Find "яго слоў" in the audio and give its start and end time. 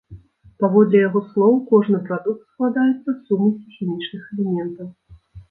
1.07-1.53